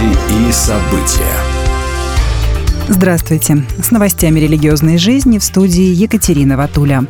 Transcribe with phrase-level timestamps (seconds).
[0.00, 1.34] Новости и события.
[2.88, 3.64] Здравствуйте.
[3.82, 7.04] С новостями религиозной жизни в студии Екатерина Ватуля.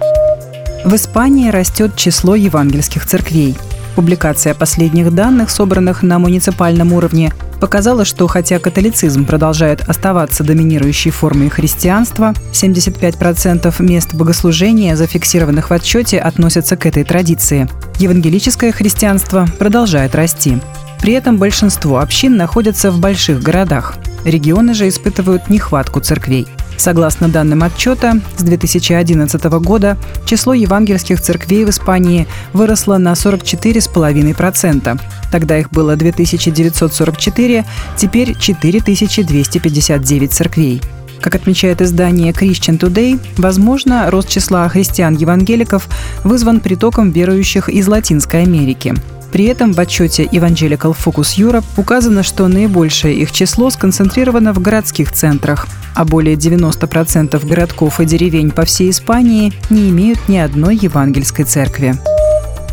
[0.85, 3.57] В Испании растет число евангельских церквей.
[3.95, 11.51] Публикация последних данных, собранных на муниципальном уровне, показала, что хотя католицизм продолжает оставаться доминирующей формой
[11.51, 17.69] христианства, 75% мест богослужения, зафиксированных в отчете, относятся к этой традиции.
[17.99, 20.59] Евангелическое христианство продолжает расти.
[21.01, 23.95] При этом большинство общин находятся в больших городах.
[24.25, 26.47] Регионы же испытывают нехватку церквей.
[26.77, 35.01] Согласно данным отчета, с 2011 года число евангельских церквей в Испании выросло на 44,5%.
[35.31, 37.65] Тогда их было 2944,
[37.97, 40.83] теперь 4259 церквей.
[41.21, 45.87] Как отмечает издание Christian Today, возможно, рост числа христиан-евангеликов
[46.25, 48.95] вызван притоком верующих из Латинской Америки–
[49.33, 55.13] при этом в отчете Evangelical Focus Europe указано, что наибольшее их число сконцентрировано в городских
[55.13, 61.45] центрах, а более 90% городков и деревень по всей Испании не имеют ни одной евангельской
[61.45, 61.95] церкви.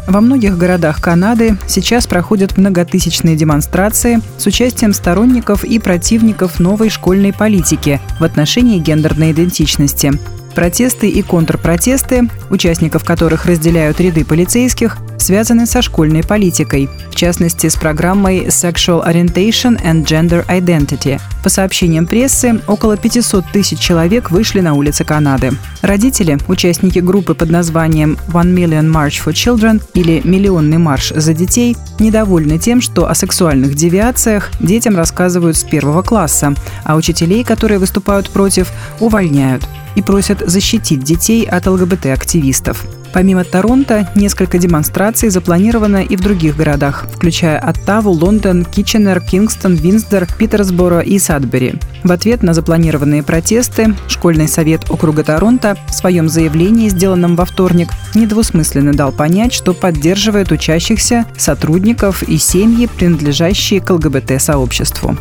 [0.07, 7.33] Во многих городах Канады сейчас проходят многотысячные демонстрации с участием сторонников и противников новой школьной
[7.33, 10.13] политики в отношении гендерной идентичности.
[10.55, 14.97] Протесты и контрпротесты, участников которых разделяют ряды полицейских,
[15.27, 21.19] связаны со школьной политикой, в частности с программой Sexual Orientation and Gender Identity.
[21.43, 25.51] По сообщениям прессы, около 500 тысяч человек вышли на улицы Канады.
[25.81, 31.75] Родители, участники группы под названием One Million March for Children или Миллионный марш за детей,
[31.99, 36.53] недовольны тем, что о сексуальных девиациях детям рассказывают с первого класса,
[36.85, 42.85] а учителей, которые выступают против, увольняют и просят защитить детей от ЛГБТ-активистов.
[43.17, 50.27] Помимо Торонто, несколько демонстраций запланировано и в других городах, включая Оттаву, Лондон, Китченер, Кингстон, Винсдор,
[50.37, 51.79] Питерсборо и Садбери.
[52.03, 57.89] В ответ на запланированные протесты Школьный совет округа Торонто в своем заявлении, сделанном во вторник,
[58.13, 65.17] недвусмысленно дал понять, что поддерживает учащихся, сотрудников и семьи, принадлежащие к ЛГБТ-сообществу.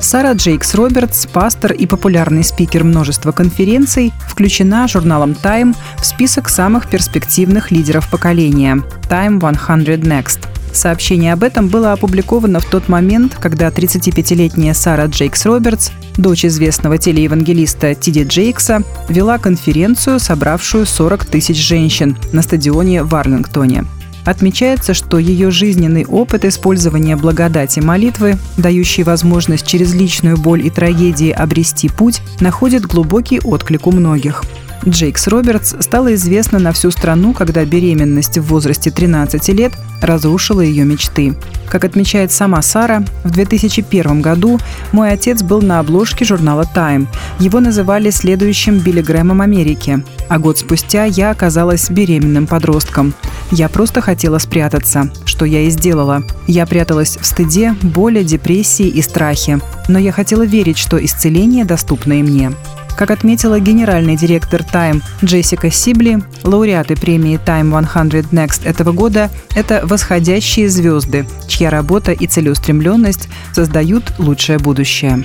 [0.00, 6.88] Сара Джейкс Робертс, пастор и популярный спикер множества конференций, включена журналом Time в список самых
[6.88, 10.40] перспективных лидеров поколения Time 100 Next.
[10.72, 16.96] Сообщение об этом было опубликовано в тот момент, когда 35-летняя Сара Джейкс Робертс, дочь известного
[16.96, 23.84] телеевангелиста Тиди Джейкса, вела конференцию, собравшую 40 тысяч женщин на стадионе в Арлингтоне.
[24.24, 31.30] Отмечается, что ее жизненный опыт использования благодати молитвы, дающий возможность через личную боль и трагедии
[31.30, 34.42] обрести путь, находит глубокий отклик у многих.
[34.88, 40.84] Джейкс Робертс стала известна на всю страну, когда беременность в возрасте 13 лет разрушила ее
[40.84, 41.36] мечты.
[41.68, 44.58] Как отмечает сама Сара, в 2001 году
[44.92, 47.06] мой отец был на обложке журнала Time.
[47.38, 50.02] Его называли следующим Билли Грэмом Америки.
[50.28, 53.12] А год спустя я оказалась беременным подростком.
[53.50, 56.22] Я просто хотела спрятаться, что я и сделала.
[56.46, 59.60] Я пряталась в стыде, боли, депрессии и страхе.
[59.88, 62.52] Но я хотела верить, что исцеление доступно и мне.
[63.00, 69.80] Как отметила генеральный директор Time Джессика Сибли, лауреаты премии Time 100 Next этого года– это
[69.84, 75.24] восходящие звезды, чья работа и целеустремленность создают лучшее будущее.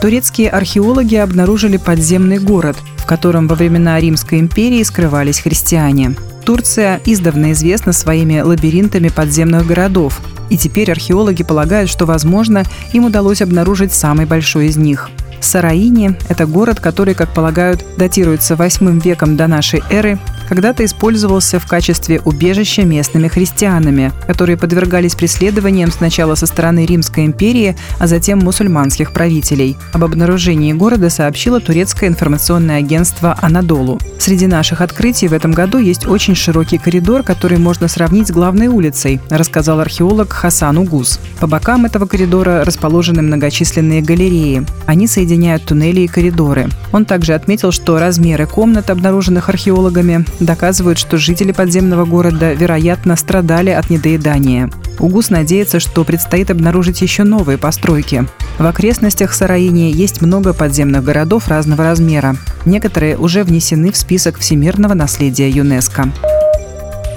[0.00, 6.16] Турецкие археологи обнаружили подземный город, в котором во времена Римской империи скрывались христиане.
[6.44, 13.40] Турция издавна известна своими лабиринтами подземных городов, и теперь археологи полагают, что, возможно, им удалось
[13.40, 15.10] обнаружить самый большой из них–
[15.44, 21.66] Сараини– это город, который, как полагают, датируется 8 веком до нашей эры, когда-то использовался в
[21.66, 29.12] качестве убежища местными христианами, которые подвергались преследованиям сначала со стороны Римской империи, а затем мусульманских
[29.12, 29.76] правителей.
[29.92, 33.98] Об обнаружении города сообщило турецкое информационное агентство «Анадолу».
[34.18, 38.68] Среди наших открытий в этом году есть очень широкий коридор, который можно сравнить с главной
[38.68, 41.18] улицей, рассказал археолог Хасан Угуз.
[41.40, 44.64] По бокам этого коридора расположены многочисленные галереи.
[44.86, 46.68] Они соединяют туннели и коридоры.
[46.92, 53.70] Он также отметил, что размеры комнат, обнаруженных археологами, доказывают, что жители подземного города, вероятно, страдали
[53.70, 54.70] от недоедания.
[54.98, 58.26] УГУС надеется, что предстоит обнаружить еще новые постройки.
[58.58, 62.36] В окрестностях Сараини есть много подземных городов разного размера.
[62.64, 66.12] Некоторые уже внесены в список всемирного наследия ЮНЕСКО.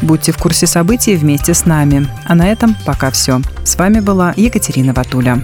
[0.02, 2.08] Будьте в курсе событий вместе с нами.
[2.26, 3.42] А на этом пока все.
[3.64, 5.44] С вами была Екатерина Ватуля.